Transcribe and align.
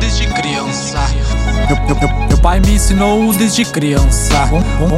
Desde 0.00 0.26
criança 0.26 0.98
pai 2.46 2.60
me 2.60 2.74
ensinou 2.74 3.32
desde 3.32 3.64
criança. 3.64 4.48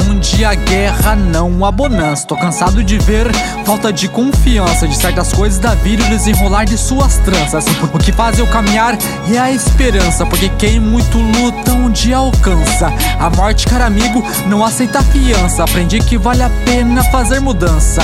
Onde 0.07 0.45
a 0.45 0.53
guerra 0.53 1.15
não 1.15 1.65
há 1.65 1.71
bonança. 1.71 2.27
Tô 2.27 2.35
cansado 2.35 2.83
de 2.83 2.99
ver 2.99 3.25
falta 3.65 3.91
de 3.91 4.07
confiança 4.07 4.87
De 4.87 4.95
certas 4.95 5.33
coisas 5.33 5.57
da 5.57 5.73
vida 5.73 6.03
e 6.05 6.09
desenrolar 6.09 6.65
de 6.65 6.77
suas 6.77 7.17
tranças. 7.17 7.65
O 7.91 7.97
que 7.97 8.11
faz 8.11 8.37
eu 8.37 8.45
caminhar 8.45 8.95
é 9.33 9.39
a 9.39 9.51
esperança 9.51 10.27
Porque 10.27 10.47
quem 10.59 10.79
muito 10.79 11.17
luta 11.17 11.73
um 11.73 11.89
dia 11.89 12.17
alcança. 12.17 12.93
A 13.19 13.31
morte, 13.31 13.65
cara 13.65 13.87
amigo, 13.87 14.23
não 14.45 14.63
aceita 14.63 15.01
fiança. 15.01 15.63
Aprendi 15.63 15.97
que 15.97 16.19
vale 16.19 16.43
a 16.43 16.51
pena 16.63 17.03
fazer 17.05 17.39
mudança. 17.39 18.03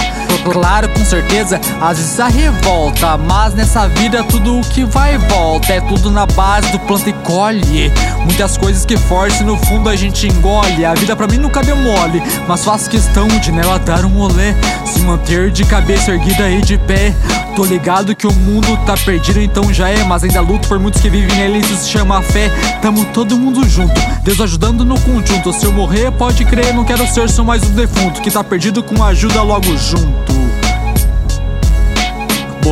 Claro, 0.51 0.89
com 0.89 1.03
certeza, 1.05 1.59
às 1.81 1.97
vezes 1.97 2.19
a 2.19 2.27
revolta 2.27 3.17
Mas 3.17 3.53
nessa 3.53 3.87
vida 3.87 4.23
tudo 4.23 4.59
o 4.59 4.61
que 4.61 4.83
vai 4.83 5.15
e 5.15 5.17
volta. 5.19 5.71
É 5.71 5.81
tudo 5.81 6.09
na 6.09 6.25
base 6.25 6.71
do 6.71 6.79
planta 6.79 7.11
e 7.11 7.13
colhe. 7.13 7.91
Muitas 8.23 8.57
coisas 8.57 8.85
que 8.85 8.97
force 9.35 9.43
no 9.43 9.57
fundo 9.57 9.89
a 9.89 9.95
gente 9.95 10.27
engole. 10.27 10.85
A 10.85 10.93
vida 10.93 11.15
pra 11.15 11.27
mim 11.27 11.37
nunca 11.37 11.61
deu 11.61 11.75
mole 11.75 12.21
Mas 12.47 12.63
faço 12.63 12.89
questão 12.89 13.27
de 13.27 13.51
nela 13.51 13.77
dar 13.77 14.05
um 14.05 14.19
olé 14.19 14.55
Se 14.85 15.01
manter 15.01 15.51
de 15.51 15.65
cabeça 15.65 16.11
erguida 16.11 16.49
e 16.49 16.61
de 16.61 16.77
pé. 16.77 17.13
Tô 17.55 17.63
ligado 17.63 18.15
que 18.15 18.27
o 18.27 18.33
mundo 18.33 18.77
tá 18.85 18.95
perdido, 18.97 19.41
então 19.41 19.73
já 19.73 19.89
é. 19.89 20.03
Mas 20.03 20.23
ainda 20.23 20.41
luto 20.41 20.67
por 20.67 20.79
muitos 20.79 21.01
que 21.01 21.09
vivem 21.09 21.35
nele, 21.37 21.59
isso 21.59 21.75
se 21.77 21.89
chama 21.89 22.21
fé. 22.21 22.49
Tamo 22.81 23.05
todo 23.05 23.37
mundo 23.37 23.67
junto, 23.67 23.93
Deus 24.23 24.39
ajudando 24.41 24.83
no 24.83 24.99
conjunto. 24.99 25.53
Se 25.53 25.65
eu 25.65 25.71
morrer, 25.71 26.11
pode 26.11 26.43
crer, 26.45 26.73
não 26.73 26.83
quero 26.83 27.07
ser 27.07 27.29
só 27.29 27.43
mais 27.43 27.63
um 27.63 27.71
defunto 27.71 28.21
Que 28.21 28.31
tá 28.31 28.43
perdido 28.43 28.83
com 28.83 29.03
ajuda 29.03 29.41
logo 29.41 29.75
junto 29.77 30.64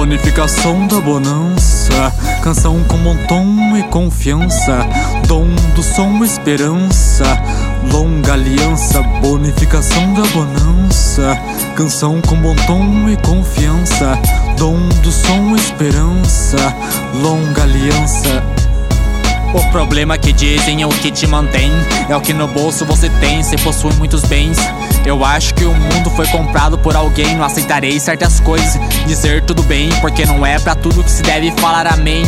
Bonificação 0.04 0.86
da 0.86 1.00
bonança, 1.00 2.14
canção 2.44 2.84
com 2.84 2.98
bom 2.98 3.16
tom 3.26 3.78
e 3.78 3.84
confiança, 3.84 4.86
dom 5.30 5.48
do 5.74 5.82
som 5.82 6.22
esperança, 6.26 7.24
longa 7.90 8.34
aliança, 8.34 9.02
bonificação 9.02 10.14
da 10.14 10.24
bonança, 10.24 11.40
canção 11.78 12.22
com 12.22 12.36
bom 12.36 12.54
tom 12.68 13.08
e 13.10 13.16
confiança, 13.16 14.20
dom 14.58 14.78
do 15.02 15.10
som 15.10 15.56
esperança, 15.56 16.58
longa 17.22 17.64
aliança. 17.64 18.44
O 19.54 19.72
problema 19.72 20.18
que 20.18 20.34
dizem 20.34 20.82
é 20.82 20.86
o 20.86 20.90
que 20.90 21.12
te 21.12 21.28
mantém. 21.28 21.72
É 22.10 22.16
o 22.18 22.20
que 22.20 22.34
no 22.34 22.48
bolso 22.48 22.86
você 22.86 23.08
tem, 23.22 23.42
se 23.42 23.56
possui 23.58 23.94
muitos 23.94 24.24
bens 24.24 24.58
Eu 25.06 25.24
acho 25.24 25.54
que 25.54 25.66
o 25.66 25.74
mundo 25.74 26.10
foi 26.12 26.28
comprado 26.28 26.78
por 26.78 26.96
alguém 26.96 27.36
Não 27.36 27.44
aceitarei 27.44 28.00
certas 28.00 28.40
coisas, 28.40 28.80
dizer 29.06 29.44
tudo 29.44 29.64
bem 29.64 29.90
Porque 30.02 30.26
não 30.26 30.46
é 30.46 30.60
pra 30.60 30.76
tudo 30.76 31.04
que 31.04 31.12
se 31.12 31.22
deve 31.22 31.52
falar 31.52 31.88
amém 31.88 32.24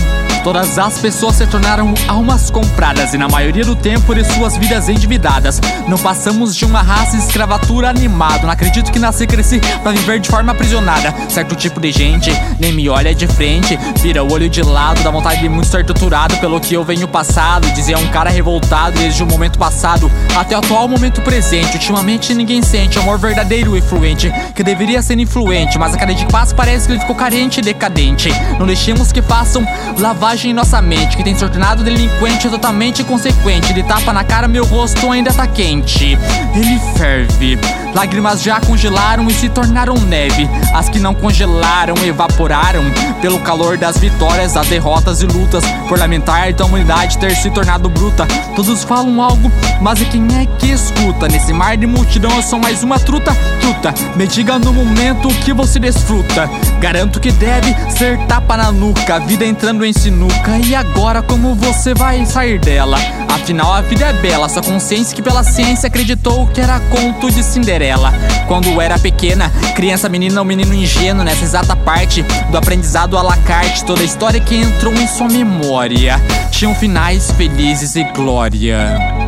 Todas 0.45 0.77
as 0.77 0.99
pessoas 0.99 1.37
se 1.37 1.47
tornaram 1.47 1.91
almas 2.07 2.51
compradas 2.51 3.15
e 3.15 3.17
na 3.17 3.27
maioria 3.27 3.65
do 3.65 3.75
tempo 3.75 4.13
de 4.13 4.23
suas 4.23 4.55
vidas 4.55 4.87
endividadas. 4.87 5.59
Não 5.87 5.97
passamos 5.97 6.55
de 6.55 6.63
uma 6.63 6.83
raça 6.83 7.17
escravatura 7.17 7.89
animada. 7.89 8.43
Não 8.43 8.51
acredito 8.51 8.91
que 8.91 8.99
nasci 8.99 9.23
e 9.23 9.27
cresci 9.27 9.59
pra 9.81 9.91
viver 9.91 10.19
de 10.19 10.29
forma 10.29 10.51
aprisionada. 10.51 11.11
Certo 11.29 11.55
tipo 11.55 11.79
de 11.79 11.91
gente 11.91 12.31
nem 12.59 12.71
me 12.71 12.87
olha 12.87 13.15
de 13.15 13.25
frente, 13.25 13.75
vira 13.99 14.23
o 14.23 14.31
olho 14.31 14.47
de 14.47 14.61
lado, 14.61 15.01
dá 15.01 15.09
vontade 15.09 15.41
de 15.41 15.49
muito 15.49 15.67
ser 15.67 15.83
torturado 15.83 16.37
pelo 16.37 16.61
que 16.61 16.75
eu 16.75 16.83
venho 16.83 17.07
passado. 17.07 17.67
Dizia 17.71 17.97
um 17.97 18.07
cara 18.09 18.29
revoltado 18.29 18.99
desde 18.99 19.23
o 19.23 19.25
momento 19.25 19.57
passado 19.57 20.11
até 20.37 20.55
o 20.55 20.59
atual 20.59 20.87
momento 20.87 21.23
presente. 21.23 21.73
Ultimamente 21.73 22.35
ninguém 22.35 22.61
sente 22.65 22.97
amor 22.97 23.19
verdadeiro 23.19 23.77
e 23.77 23.81
fluente, 23.81 24.31
que 24.53 24.63
deveria 24.63 25.01
ser 25.01 25.19
influente, 25.19 25.77
mas 25.77 25.93
a 25.93 25.97
cada 25.97 26.13
dia 26.13 26.25
que 26.25 26.31
passa 26.31 26.53
parece 26.55 26.87
que 26.87 26.93
ele 26.93 26.99
ficou 26.99 27.15
carente 27.15 27.59
e 27.59 27.63
decadente. 27.63 28.29
Não 28.59 28.65
deixemos 28.65 29.11
que 29.11 29.21
façam 29.21 29.65
lavagem 29.99 30.51
em 30.51 30.53
nossa 30.53 30.81
mente 30.81 31.17
Que 31.17 31.23
tem 31.23 31.33
se 31.35 31.47
tornado 31.47 31.83
delinquente 31.83 32.49
totalmente 32.49 33.01
inconsequente. 33.01 33.71
Ele 33.71 33.83
tapa 33.83 34.11
na 34.11 34.23
cara, 34.23 34.47
meu 34.47 34.65
rosto 34.65 35.11
ainda 35.11 35.31
tá 35.31 35.47
quente. 35.47 36.17
Ele 36.53 36.79
ferve. 36.97 37.57
Lágrimas 37.93 38.41
já 38.41 38.59
congelaram 38.59 39.27
e 39.27 39.33
se 39.33 39.47
tornaram 39.47 39.95
neve. 39.95 40.49
As 40.73 40.89
que 40.89 40.99
não 40.99 41.13
congelaram 41.13 41.95
evaporaram 42.05 42.83
Pelo 43.21 43.39
calor 43.39 43.77
das 43.77 43.97
vitórias, 43.97 44.53
das 44.53 44.67
derrotas 44.67 45.21
e 45.21 45.25
lutas. 45.25 45.63
Por 45.87 45.99
lamentar 45.99 46.53
da 46.53 46.65
humanidade 46.65 47.17
ter 47.17 47.35
se 47.35 47.49
tornado 47.49 47.89
bruta. 47.89 48.27
Todos 48.55 48.83
falam 48.83 49.21
algo, 49.21 49.51
mas 49.81 50.01
é 50.01 50.05
quem 50.05 50.25
é 50.39 50.45
que 50.57 50.71
escuta? 50.71 51.27
Nesse 51.27 51.53
mar 51.53 51.77
de 51.77 51.87
multidão 51.87 52.31
eu 52.35 52.41
sou 52.41 52.54
mais 52.59 52.83
uma 52.83 52.99
truta 52.99 53.35
Truta, 53.65 53.93
me 54.15 54.27
diga 54.27 54.59
no 54.59 54.71
momento 54.71 55.27
que 55.43 55.51
você 55.51 55.79
desfruta. 55.79 56.47
Garanto 56.79 57.19
que 57.19 57.31
deve 57.31 57.75
ser 57.89 58.17
tapa 58.27 58.55
na 58.55 58.71
nuca. 58.71 59.19
Vida 59.21 59.43
entrando 59.43 59.83
em 59.83 59.91
sinuca. 59.91 60.59
E 60.59 60.75
agora 60.75 61.23
como 61.23 61.55
você 61.55 61.95
vai 61.95 62.23
sair 62.27 62.59
dela? 62.59 62.97
Afinal 63.27 63.73
a 63.73 63.81
vida 63.81 64.05
é 64.05 64.13
bela, 64.13 64.47
sua 64.47 64.61
consciência 64.61 65.15
que 65.15 65.21
pela 65.21 65.43
ciência 65.43 65.87
acreditou 65.87 66.45
que 66.45 66.61
era 66.61 66.79
conto 66.79 67.31
de 67.31 67.41
Cinderela. 67.41 68.13
Quando 68.47 68.79
era 68.79 68.99
pequena, 68.99 69.49
criança, 69.75 70.07
menina 70.07 70.39
ou 70.41 70.45
menino 70.45 70.73
ingênuo. 70.73 71.23
Nessa 71.23 71.43
exata 71.43 71.75
parte 71.75 72.21
do 72.51 72.57
aprendizado 72.57 73.17
à 73.17 73.23
la 73.23 73.37
carte 73.37 73.83
Toda 73.83 74.01
a 74.01 74.05
história 74.05 74.39
que 74.39 74.55
entrou 74.55 74.93
em 74.93 75.07
sua 75.07 75.27
memória. 75.27 76.21
Tinham 76.51 76.75
finais 76.75 77.31
felizes 77.31 77.95
e 77.95 78.03
glória 78.03 79.24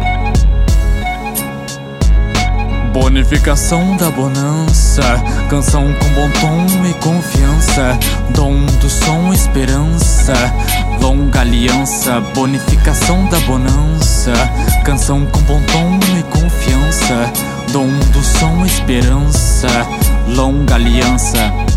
Bonificação 3.00 3.96
da 3.96 4.10
bonança, 4.10 5.04
canção 5.52 5.94
com 5.94 6.10
bom 6.16 6.30
tom 6.42 6.84
e 6.84 6.94
confiança, 6.96 7.98
dom 8.32 8.66
do 8.82 8.90
som 8.90 9.32
esperança, 9.32 10.34
longa 11.00 11.42
aliança, 11.42 12.20
bonificação 12.34 13.30
da 13.30 13.40
bonança, 13.42 14.34
canção 14.84 15.28
com 15.28 15.40
bom 15.42 15.62
tom 15.72 16.00
e 16.18 16.24
confiança, 16.24 17.32
dom 17.72 17.88
do 18.12 18.24
som 18.24 18.66
esperança, 18.66 19.68
longa 20.36 20.74
aliança. 20.74 21.77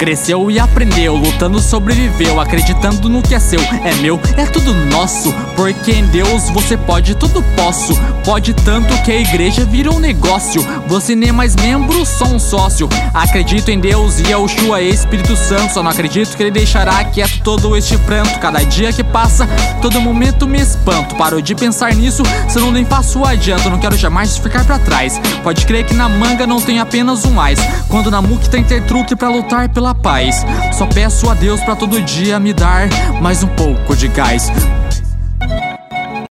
Cresceu 0.00 0.50
e 0.50 0.58
aprendeu, 0.58 1.14
lutando 1.14 1.60
sobreviveu, 1.60 2.40
acreditando 2.40 3.06
no 3.06 3.20
que 3.20 3.34
é 3.34 3.38
seu, 3.38 3.60
é 3.60 3.94
meu, 3.96 4.18
é 4.34 4.46
tudo 4.46 4.72
nosso. 4.72 5.30
Porque 5.54 5.92
em 5.92 6.06
Deus 6.06 6.48
você 6.48 6.74
pode, 6.74 7.14
tudo 7.14 7.42
posso. 7.54 7.92
Pode 8.24 8.54
tanto 8.54 8.96
que 9.02 9.12
a 9.12 9.20
igreja 9.20 9.62
vira 9.66 9.90
um 9.90 9.98
negócio. 9.98 10.66
Você 10.86 11.14
nem 11.14 11.28
é 11.28 11.32
mais 11.32 11.54
membro, 11.54 12.06
só 12.06 12.24
um 12.24 12.38
sócio. 12.38 12.88
Acredito 13.12 13.68
em 13.70 13.78
Deus 13.78 14.20
e 14.20 14.32
ao 14.32 14.48
Shua 14.48 14.80
Espírito 14.80 15.36
Santo. 15.36 15.74
Só 15.74 15.82
não 15.82 15.90
acredito 15.90 16.34
que 16.34 16.42
ele 16.42 16.50
deixará 16.50 17.04
quieto 17.04 17.42
todo 17.42 17.76
este 17.76 17.98
pranto. 17.98 18.38
Cada 18.38 18.64
dia 18.64 18.94
que 18.94 19.04
passa, 19.04 19.46
todo 19.82 20.00
momento 20.00 20.48
me 20.48 20.62
espanto. 20.62 21.14
Paro 21.14 21.42
de 21.42 21.54
pensar 21.54 21.94
nisso, 21.94 22.22
se 22.48 22.58
eu 22.58 22.62
não 22.62 22.72
nem 22.72 22.86
faço 22.86 23.22
adianto. 23.22 23.68
Não 23.68 23.78
quero 23.78 23.98
jamais 23.98 24.38
ficar 24.38 24.64
para 24.64 24.78
trás. 24.78 25.20
Pode 25.42 25.66
crer 25.66 25.84
que 25.84 25.92
na 25.92 26.08
manga 26.08 26.46
não 26.46 26.58
tem 26.58 26.80
apenas 26.80 27.26
um 27.26 27.32
mais. 27.32 27.60
Quando 27.86 28.10
na 28.10 28.22
muque 28.22 28.48
tem 28.48 28.64
ter 28.64 28.82
truque 28.84 29.14
para 29.14 29.28
lutar 29.28 29.68
paz. 29.94 30.44
Só 30.72 30.86
peço 30.86 31.28
a 31.30 31.34
Deus 31.34 31.60
para 31.60 31.76
todo 31.76 32.00
dia 32.02 32.38
me 32.38 32.52
dar 32.52 32.88
mais 33.20 33.42
um 33.42 33.48
pouco 33.48 33.96
de 33.96 34.08
gás. 34.08 34.50